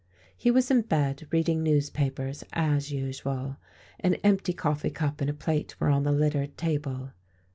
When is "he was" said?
0.35-0.71